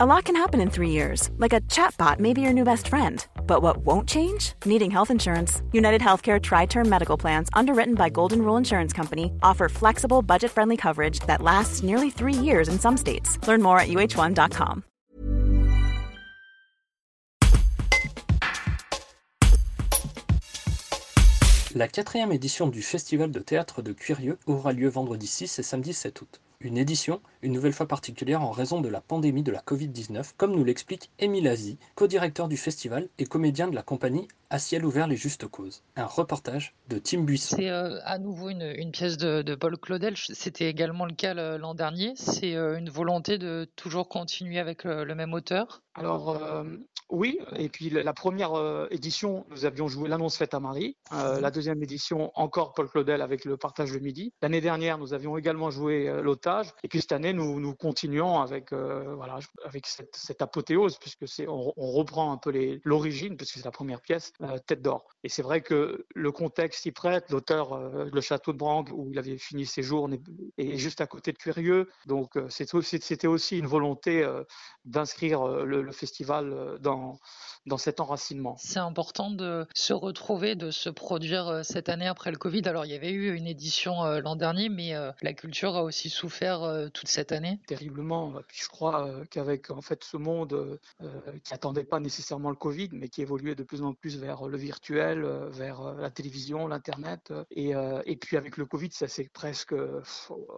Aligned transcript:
A 0.00 0.06
lot 0.06 0.26
can 0.26 0.36
happen 0.36 0.60
in 0.60 0.70
three 0.70 0.90
years, 0.90 1.28
like 1.38 1.52
a 1.52 1.60
chatbot 1.62 2.20
may 2.20 2.32
be 2.32 2.40
your 2.40 2.52
new 2.52 2.62
best 2.62 2.86
friend. 2.86 3.26
But 3.48 3.62
what 3.62 3.78
won't 3.78 4.08
change? 4.08 4.52
Needing 4.64 4.92
health 4.92 5.10
insurance. 5.10 5.60
United 5.72 6.00
Healthcare 6.00 6.40
Tri 6.40 6.66
Term 6.66 6.88
Medical 6.88 7.16
Plans, 7.16 7.48
underwritten 7.52 7.96
by 7.96 8.08
Golden 8.08 8.42
Rule 8.42 8.56
Insurance 8.56 8.92
Company, 8.92 9.32
offer 9.42 9.68
flexible, 9.68 10.22
budget 10.22 10.52
friendly 10.52 10.76
coverage 10.76 11.18
that 11.26 11.42
lasts 11.42 11.82
nearly 11.82 12.10
three 12.10 12.32
years 12.32 12.68
in 12.68 12.78
some 12.78 12.96
states. 12.96 13.44
Learn 13.48 13.60
more 13.60 13.80
at 13.80 13.88
uh1.com. 13.88 14.84
La 21.74 21.88
quatrième 21.88 22.30
édition 22.30 22.68
du 22.68 22.82
Festival 22.82 23.32
de 23.32 23.40
théâtre 23.40 23.82
de 23.82 23.92
Curieux 23.92 24.38
aura 24.46 24.72
lieu 24.72 24.88
vendredi 24.88 25.26
6 25.26 25.58
et 25.58 25.64
samedi 25.64 25.92
7 25.92 26.20
août. 26.22 26.40
Une 26.60 26.76
édition, 26.76 27.20
une 27.42 27.52
nouvelle 27.52 27.72
fois 27.72 27.86
particulière 27.86 28.42
en 28.42 28.50
raison 28.50 28.80
de 28.80 28.88
la 28.88 29.00
pandémie 29.00 29.44
de 29.44 29.52
la 29.52 29.60
Covid-19, 29.60 30.32
comme 30.36 30.56
nous 30.56 30.64
l'explique 30.64 31.08
Émile 31.20 31.46
Azy, 31.46 31.78
co-directeur 31.94 32.48
du 32.48 32.56
festival 32.56 33.08
et 33.18 33.26
comédien 33.26 33.68
de 33.68 33.76
la 33.76 33.84
compagnie 33.84 34.26
À 34.50 34.58
ciel 34.58 34.84
ouvert 34.84 35.06
les 35.06 35.14
justes 35.14 35.46
causes. 35.46 35.84
Un 35.94 36.06
reportage 36.06 36.74
de 36.88 36.98
Tim 36.98 37.20
Buisson. 37.20 37.54
C'est 37.56 37.68
euh, 37.68 38.00
à 38.04 38.18
nouveau 38.18 38.50
une, 38.50 38.74
une 38.76 38.90
pièce 38.90 39.18
de, 39.18 39.42
de, 39.42 39.54
Paul 39.54 39.78
Claudel. 39.78 40.16
C'était 40.16 40.68
également 40.68 41.06
le 41.06 41.14
cas 41.14 41.32
l'an 41.58 41.74
dernier. 41.76 42.14
C'est 42.16 42.56
euh, 42.56 42.76
une 42.76 42.90
volonté 42.90 43.38
de 43.38 43.68
toujours 43.76 44.08
continuer 44.08 44.58
avec 44.58 44.82
le, 44.82 45.04
le 45.04 45.14
même 45.14 45.34
auteur. 45.34 45.82
Alors 45.94 46.30
euh, 46.30 46.64
oui, 47.10 47.38
et 47.56 47.68
puis 47.68 47.90
la 47.90 48.12
première 48.12 48.54
euh, 48.54 48.86
édition, 48.90 49.46
nous 49.50 49.64
avions 49.64 49.88
joué 49.88 50.08
l'annonce 50.08 50.36
faite 50.36 50.54
à 50.54 50.60
Marie. 50.60 50.96
Euh, 51.12 51.40
la 51.40 51.50
deuxième 51.50 51.82
édition, 51.82 52.30
encore 52.34 52.74
Paul 52.74 52.88
Claudel 52.88 53.22
avec 53.22 53.44
le 53.44 53.56
partage 53.56 53.92
de 53.92 53.98
midi. 53.98 54.32
L'année 54.42 54.60
dernière, 54.60 54.98
nous 54.98 55.14
avions 55.14 55.36
également 55.36 55.70
joué 55.70 56.08
euh, 56.08 56.22
l'otage. 56.22 56.72
Et 56.82 56.88
puis 56.88 57.00
cette 57.00 57.12
année, 57.12 57.32
nous, 57.32 57.60
nous 57.60 57.74
continuons 57.74 58.40
avec 58.40 58.72
voilà 58.72 59.38
avec 59.64 59.86
cette, 59.86 60.14
cette 60.14 60.42
apothéose 60.42 60.98
puisque 60.98 61.26
c'est 61.26 61.48
on, 61.48 61.72
on, 61.76 61.90
reprend 61.92 62.32
un 62.32 62.36
peu 62.36 62.52
l'origine 62.84 63.36
puisque 63.36 63.54
c'est 63.54 63.64
la 63.64 63.70
première 63.70 64.00
pièce, 64.00 64.32
Tête 64.66 64.82
d'or. 64.82 65.06
Et 65.24 65.28
c'est 65.28 65.42
vrai 65.42 65.62
que 65.62 66.06
le 66.14 66.32
contexte 66.32 66.82
s'y 66.82 66.92
prête. 66.92 67.30
L'auteur, 67.30 67.78
le 67.78 68.20
château 68.20 68.52
de 68.52 68.58
Brangue 68.58 68.90
où 68.92 69.10
il 69.10 69.18
avait 69.18 69.38
fini 69.38 69.66
ses 69.66 69.82
jours, 69.82 70.08
est 70.58 70.76
juste 70.76 71.00
à 71.00 71.06
côté 71.06 71.32
de 71.32 71.38
Curieux. 71.38 71.88
Donc 72.06 72.38
c'était 72.48 73.26
aussi 73.26 73.58
une 73.58 73.66
volonté 73.66 74.26
d'inscrire 74.84 75.46
le 75.46 75.88
le 75.88 75.92
festival 75.92 76.52
euh, 76.52 76.78
dans, 76.98 77.18
dans 77.66 77.78
cet 77.78 78.00
enracinement. 78.00 78.56
C'est 78.58 78.78
important 78.78 79.30
de 79.30 79.66
se 79.74 79.92
retrouver, 79.92 80.54
de 80.54 80.70
se 80.70 80.88
produire 80.90 81.48
euh, 81.48 81.62
cette 81.62 81.88
année 81.88 82.06
après 82.06 82.30
le 82.30 82.38
Covid. 82.38 82.62
Alors 82.66 82.84
il 82.84 82.90
y 82.90 82.94
avait 82.94 83.10
eu 83.10 83.34
une 83.34 83.46
édition 83.46 84.04
euh, 84.04 84.20
l'an 84.20 84.36
dernier, 84.36 84.68
mais 84.68 84.94
la 85.22 85.32
culture 85.32 85.76
a 85.76 85.82
aussi 85.82 86.10
souffert 86.10 86.88
toute 86.92 87.08
cette 87.08 87.32
année. 87.32 87.60
Terriblement. 87.66 88.34
Puis 88.48 88.60
je 88.62 88.68
crois 88.68 89.08
qu'avec 89.30 89.70
en 89.70 89.80
fait 89.80 90.02
ce 90.04 90.16
monde 90.16 90.78
qui 91.44 91.54
attendait 91.54 91.84
pas 91.84 92.00
nécessairement 92.00 92.50
le 92.50 92.56
Covid, 92.56 92.90
mais 92.92 93.08
qui 93.08 93.22
évoluait 93.22 93.54
de 93.54 93.62
plus 93.62 93.82
en 93.82 93.92
plus 93.92 94.18
vers 94.18 94.46
le 94.48 94.56
virtuel, 94.56 95.26
vers 95.50 95.94
la 95.94 96.10
télévision, 96.10 96.66
l'internet, 96.66 97.32
et, 97.50 97.72
et 98.06 98.16
puis 98.16 98.36
avec 98.36 98.56
le 98.56 98.66
Covid, 98.66 98.90
ça 98.92 99.08
c'est 99.08 99.28
presque 99.28 99.74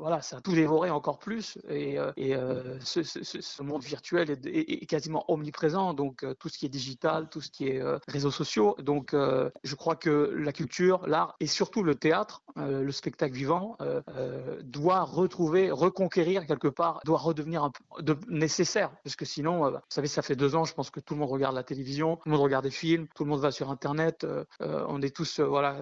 voilà, 0.00 0.20
ça 0.20 0.38
a 0.38 0.40
tout 0.40 0.54
dévoré 0.54 0.90
encore 0.90 1.18
plus. 1.18 1.58
Et, 1.68 1.96
et 2.16 2.34
ce, 2.80 3.02
ce, 3.02 3.22
ce, 3.22 3.62
monde 3.62 3.82
virtuel 3.82 4.30
est, 4.30 4.46
est, 4.46 4.82
est 4.82 4.86
quasiment 4.86 5.24
omniprésent, 5.28 5.94
donc 5.94 6.24
euh, 6.24 6.27
tout 6.34 6.48
ce 6.48 6.58
qui 6.58 6.66
est 6.66 6.68
digital, 6.68 7.28
tout 7.28 7.40
ce 7.40 7.50
qui 7.50 7.68
est 7.68 7.80
euh, 7.80 7.98
réseaux 8.08 8.30
sociaux. 8.30 8.76
Donc 8.80 9.14
euh, 9.14 9.50
je 9.64 9.74
crois 9.74 9.96
que 9.96 10.34
la 10.36 10.52
culture, 10.52 11.06
l'art 11.06 11.36
et 11.40 11.46
surtout 11.46 11.82
le 11.82 11.94
théâtre, 11.94 12.42
le 12.56 12.90
spectacle 12.90 13.34
vivant, 13.34 13.76
doit 14.62 15.02
retrouver, 15.02 15.70
reconquérir 15.70 16.44
quelque 16.44 16.66
part, 16.66 17.00
doit 17.04 17.18
redevenir 17.18 17.62
un 17.62 17.70
peu 17.70 18.16
nécessaire, 18.28 18.90
parce 19.04 19.14
que 19.14 19.24
sinon, 19.24 19.70
vous 19.70 19.78
savez, 19.88 20.08
ça 20.08 20.22
fait 20.22 20.34
deux 20.34 20.56
ans, 20.56 20.64
je 20.64 20.74
pense 20.74 20.90
que 20.90 20.98
tout 20.98 21.14
le 21.14 21.20
monde 21.20 21.30
regarde 21.30 21.54
la 21.54 21.62
télévision, 21.62 22.16
tout 22.16 22.22
le 22.26 22.32
monde 22.32 22.40
regarde 22.40 22.64
des 22.64 22.72
films, 22.72 23.06
tout 23.14 23.22
le 23.22 23.30
monde 23.30 23.40
va 23.40 23.52
sur 23.52 23.70
Internet, 23.70 24.26
on 24.60 25.00
est 25.02 25.14
tous 25.14 25.38
voilà 25.38 25.76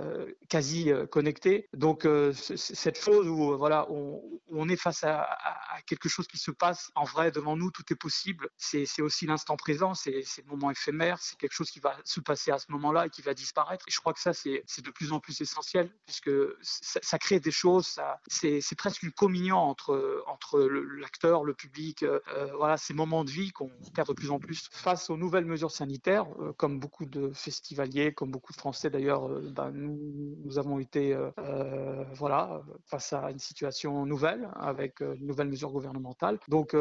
quasi 0.51 0.91
connectés. 1.11 1.71
Donc 1.73 2.07
cette 2.35 2.99
chose 2.99 3.27
où 3.27 3.57
voilà 3.57 3.87
on, 3.91 4.21
on 4.51 4.69
est 4.69 4.77
face 4.77 5.03
à, 5.03 5.23
à, 5.23 5.81
quelque 5.87 6.09
chose 6.09 6.27
qui 6.27 6.39
se 6.39 6.51
passe 6.51 6.91
en 6.95 7.05
vrai 7.05 7.31
devant 7.31 7.57
nous, 7.57 7.71
tout 7.71 7.85
est 7.91 7.97
possible. 7.97 8.49
C'est 8.57 9.03
aussi 9.03 9.27
l'instant 9.27 9.57
présent, 9.57 9.95
c'est 9.95 10.23
le 10.43 10.51
moment 10.51 10.71
éphémère, 10.71 11.19
c'est 11.21 11.37
quelque 11.37 11.53
chose 11.53 11.71
qui 11.71 11.81
va 11.81 11.97
se 12.05 12.21
passer 12.21 12.51
à 12.51 12.59
ce 12.59 12.71
moment-là 12.73 13.07
et 13.07 13.11
qui 13.11 13.23
va 13.23 13.35
disparaître. 13.35 13.85
Et 13.89 13.91
je 13.91 14.01
crois 14.01 14.13
que 14.13 14.21
ça, 14.21 14.33
c'est 14.33 14.63
de 14.83 14.91
plus 14.91 15.13
en 15.13 15.21
plus 15.21 15.41
essentiel, 15.41 15.91
puisque 16.07 16.31
ça, 16.63 17.19
crée 17.19 17.41
des 17.41 17.51
choses, 17.51 17.99
c'est 18.29 18.77
presque 18.77 19.03
une 19.03 19.13
communion 19.13 19.57
entre, 19.57 20.25
entre 20.27 20.61
l'acteur, 20.61 21.45
le, 21.45 21.55
public, 21.55 22.03
euh, 22.03 22.21
voilà, 22.57 22.77
ces 22.77 22.95
moments 22.95 23.25
de 23.25 23.31
vie 23.31 23.51
qu'on 23.51 23.71
perd 23.95 24.09
de 24.09 24.13
plus 24.13 24.31
en 24.31 24.39
plus. 24.39 24.69
Face 24.71 25.11
aux 25.11 25.17
nouvelles 25.17 25.47
mesures 25.47 25.71
sanitaires, 25.71 26.27
euh, 26.41 26.53
comme 26.53 26.79
beaucoup 26.79 27.07
de 27.07 27.31
festivaliers, 27.33 28.13
comme 28.13 28.31
beaucoup 28.31 28.53
de 28.53 28.59
Français 28.59 28.91
d'ailleurs, 28.91 29.29
euh, 29.29 29.51
ben, 29.55 29.71
nous, 29.71 30.59
avons 30.59 30.79
été 30.79 31.15
euh, 31.15 32.05
voilà, 32.15 32.63
face 32.85 33.13
à 33.13 33.31
une 33.31 33.39
situation 33.39 34.07
nouvelle, 34.07 34.49
avec 34.55 35.01
une 35.01 35.27
nouvelle 35.27 35.49
mesure 35.49 35.71
gouvernementale. 35.71 36.39
Donc, 36.49 36.75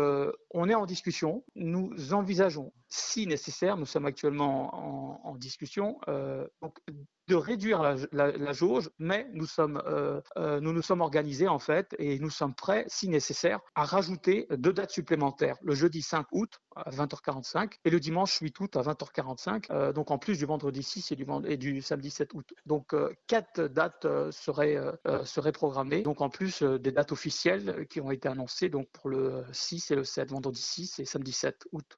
on 0.52 0.70
est 0.70 0.76
en 0.76 0.86
discussion, 0.86 1.44
nous 1.56 2.14
envisageons, 2.14 2.72
si 2.88 3.28
nécessaire, 3.28 3.45
nous 3.78 3.86
sommes 3.86 4.06
actuellement 4.06 5.26
en, 5.28 5.36
discussion, 5.36 6.00
euh, 6.08 6.48
de 7.28 7.36
réduire 7.36 7.82
la, 8.12 8.54
jauge, 8.54 8.90
mais 9.00 9.28
euh, 9.60 10.22
euh, 10.38 10.60
nous 10.60 10.74
nous 10.74 10.82
sommes 10.82 11.02
organisés 11.02 11.48
en 11.48 11.60
fait 11.60 11.96
et 11.98 12.20
nous 12.20 12.30
sommes 12.30 12.54
prêts, 12.54 12.86
si 12.88 13.10
nécessaire, 13.10 13.60
à 13.74 13.84
rajouter 13.84 14.48
deux 14.52 14.74
dates 14.74 14.92
supplémentaires, 14.92 15.58
le 15.64 15.74
jeudi 15.74 16.02
5 16.02 16.28
août 16.32 16.60
à 16.76 16.90
20h45 16.92 17.74
et 17.84 17.90
le 17.90 18.00
dimanche 18.00 18.38
8 18.40 18.60
août 18.60 18.76
à 18.76 18.82
20h45, 18.82 19.66
euh, 19.72 19.92
donc 19.92 20.12
en 20.12 20.20
plus 20.20 20.38
du 20.38 20.46
vendredi 20.46 20.84
6 20.84 21.12
et 21.12 21.16
du, 21.16 21.26
et 21.46 21.58
du 21.58 21.82
samedi 21.82 22.12
7 22.12 22.34
août. 22.36 22.54
Donc 22.66 22.94
quatre 23.28 23.62
dates 23.68 24.08
seraient, 24.32 24.80
seraient 25.24 25.52
programmées, 25.52 26.04
donc 26.04 26.22
en 26.22 26.30
plus 26.30 26.62
des 26.62 26.92
dates 26.92 27.12
officielles 27.12 27.88
qui 27.90 28.02
ont 28.02 28.12
été 28.12 28.28
annoncées 28.28 28.70
donc 28.70 28.88
pour 28.92 29.10
le 29.10 29.44
6 29.52 29.92
et 29.92 29.96
le 29.96 30.04
7, 30.04 30.32
vendredi 30.32 30.62
6 30.62 31.00
et 31.00 31.06
samedi 31.06 31.32
7 31.32 31.68
août. 31.72 31.98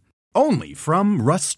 Only 0.33 0.73
from 0.73 1.21
Rust 1.21 1.49